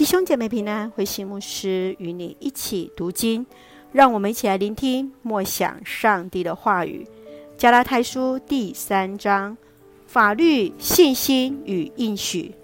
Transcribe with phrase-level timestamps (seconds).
[0.00, 3.44] 弟兄姐妹平安，回信牧师与你一起读经，
[3.92, 7.06] 让我们一起来聆听默想上帝的话语。
[7.58, 9.54] 加拉太书第三章，
[10.06, 12.54] 法律、信心与应许。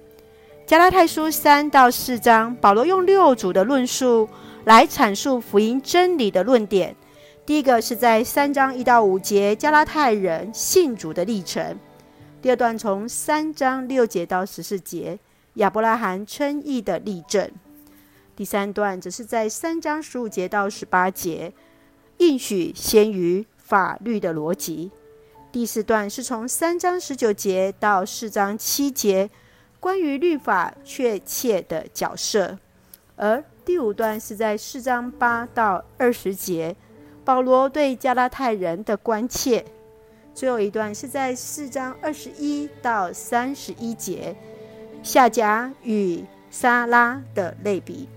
[0.65, 4.27] 加拉太书三到四章，保罗用六组的论述
[4.65, 6.97] 来阐述福音真理的论点。
[7.45, 11.79] 第一个是在三章一到五节，加拉太人信主的历程。
[12.41, 15.19] 第二段从三章六节到十四节。
[15.57, 17.51] 亚伯拉罕称义的例证，
[18.35, 21.55] 第三段则是在三章十五节到十八节，
[22.19, 24.91] 应许先于法律的逻辑。
[25.51, 29.31] 第四段是从三章十九节到四章七节，
[29.81, 32.59] 关于律法确切的角色。
[33.17, 36.77] 而第五段是在四章八到二十节，
[37.25, 39.65] 保罗对加拉太人的关切。
[40.35, 44.37] 最后一段是在四章二十一到三十一节。
[45.07, 48.09] 夏甲与撒拉的类比，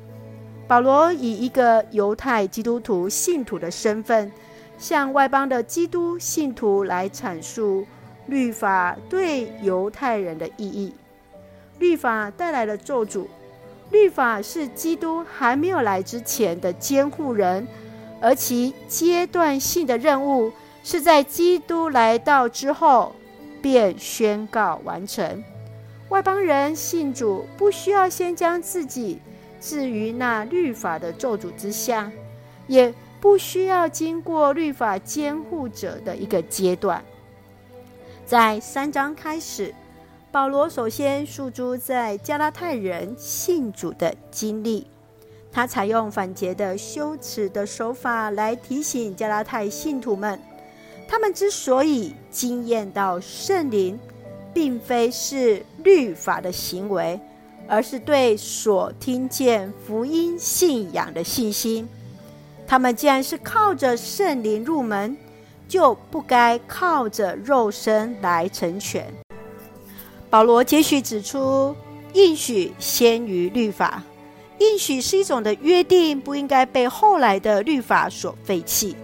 [0.68, 4.32] 保罗以一个犹太基督徒信徒的身份，
[4.80, 7.86] 向外邦的基督信徒来阐述
[8.26, 10.92] 律法对犹太人的意义。
[11.78, 13.28] 律法带来了咒诅，
[13.92, 17.68] 律法是基督还没有来之前的监护人，
[18.20, 20.52] 而其阶段性的任务
[20.84, 23.14] 是在基督来到之后
[23.62, 25.44] 便宣告完成。
[26.10, 29.20] 外邦人信主，不需要先将自己
[29.62, 32.12] 置于那律法的咒诅之下，
[32.66, 37.04] 也不需要经过律法监护者的一个阶段。
[38.26, 39.74] 在三章开始，
[40.32, 44.88] 保罗首先诉诸在加拉太人信主的经历，
[45.52, 50.40] 他采用反诘的修辞的手法来提醒加拉太信徒们，
[51.08, 54.00] 他们之所以惊艳到圣灵。
[54.54, 57.20] 并非是律法的行为，
[57.68, 61.88] 而是对所听见福音信仰的信心。
[62.68, 65.16] 他们既然是靠着圣灵入门，
[65.68, 69.06] 就不该靠着肉身来成全。
[70.30, 71.76] 保罗接续指出，
[72.14, 74.04] 应许先于律法，
[74.60, 78.96] 应许是一种的约定，不应该被后来的律法所废弃。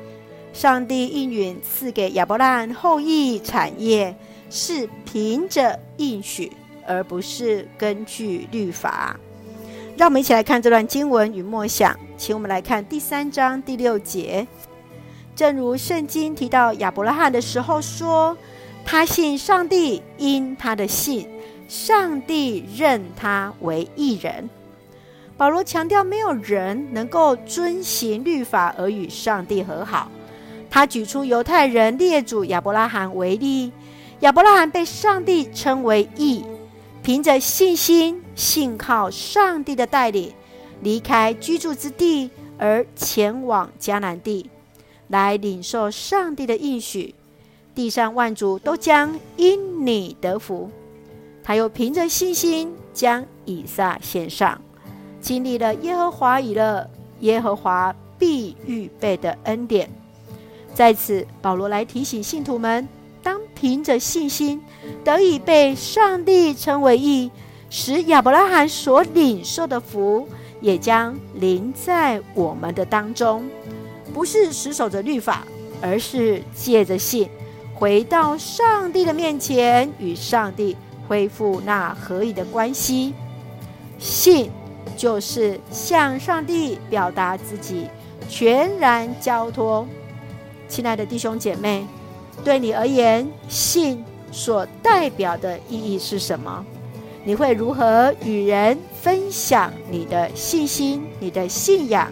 [0.54, 4.16] 上帝应允赐给亚伯拉罕后裔产业。
[4.50, 6.52] 是凭着应许，
[6.86, 9.20] 而不是根据律法。
[9.98, 11.98] 让我们一起来看这段经文与默想。
[12.18, 14.48] 请我们来看第三章第六节。
[15.36, 18.38] 正如圣经提到亚伯拉罕的时候说
[18.86, 21.28] ：“他信上帝，因他的信，
[21.68, 24.50] 上帝认他为义人。”
[25.36, 30.10] 保罗强调，没有人能够遵行律法而与上帝和好。
[30.70, 33.74] 他举出犹太人列祖亚伯拉罕为例。
[34.22, 36.44] 亚伯拉罕被上帝称为义，
[37.04, 40.34] 凭着信心，信靠上帝的带领，
[40.82, 44.50] 离开居住之地而前往迦南地，
[45.10, 47.14] 来领受上帝的应许。
[47.76, 50.72] 地上万族都将因你得福。
[51.44, 54.60] 他又凭着信心将以撒献上，
[55.20, 56.90] 经历了耶和华以勒，
[57.20, 59.90] 耶和华必预备的恩典。
[60.74, 62.88] 在此，保罗来提醒信徒们。
[63.66, 64.62] 凭着信心
[65.04, 67.32] 得以被上帝称为义，
[67.72, 70.30] 使亚伯拉罕所领受的福
[70.62, 73.50] 也将临在我们的当中，
[74.14, 75.48] 不是死守着律法，
[75.82, 77.28] 而是借着信
[77.74, 80.78] 回到上帝的面前，与上帝
[81.08, 83.16] 恢复那合一的关系。
[83.98, 84.52] 信
[84.96, 87.88] 就是向上帝表达自己
[88.30, 89.88] 全然交托。
[90.68, 91.84] 亲爱的弟兄姐妹。
[92.44, 96.66] 对你而言，信所代表的意义是什么？
[97.24, 102.12] 你会如何与人分享你的信心、你的信仰？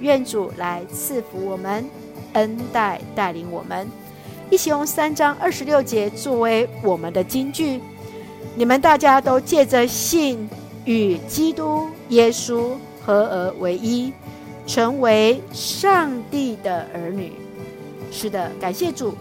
[0.00, 1.88] 愿主来赐福我们，
[2.34, 3.88] 恩待带领我们，
[4.50, 7.80] 一起用三章二十六节作为我们的金句。
[8.54, 10.46] 你们大家都借着信
[10.84, 14.12] 与基督耶稣合而为一，
[14.66, 17.32] 成为上帝的儿女。
[18.12, 19.14] 是的，感谢主，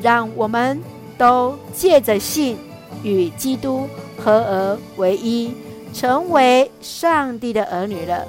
[0.00, 0.80] 让我们
[1.18, 2.56] 都借着信
[3.02, 5.52] 与基督合而为一，
[5.92, 8.24] 成为上帝的儿女了。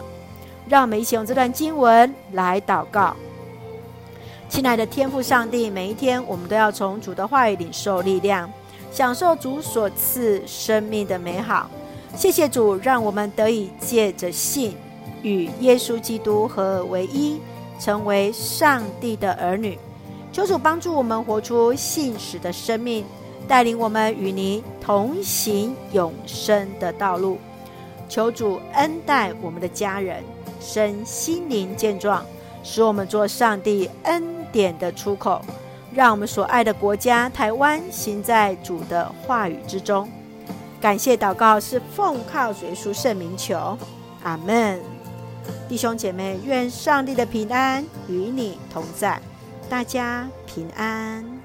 [0.68, 3.16] 让我们一起用这段经文来祷告。
[4.50, 8.52] 亲爱的天父上帝，每一天我们都要从主的话语领受力量，
[8.92, 11.70] 享受主所赐生命的美好。
[12.16, 14.76] 谢谢主，让我们得以借着信
[15.22, 17.40] 与耶稣基督合而为一，
[17.80, 19.78] 成为上帝的儿女。
[20.38, 23.04] 求主帮助我们活出信实的生命，
[23.48, 27.40] 带领我们与您同行永生的道路。
[28.08, 30.24] 求主恩待我们的家人，
[30.60, 32.24] 身心灵健壮，
[32.64, 35.42] 使我们做上帝恩典的出口，
[35.92, 40.08] 让我们所爱的国家台湾行在主的话语之中。
[40.80, 43.76] 感谢祷告是奉靠耶稣圣名求，
[44.22, 44.80] 阿门。
[45.68, 49.20] 弟兄姐妹，愿上帝的平安与你同在，
[49.70, 51.37] 大家平安。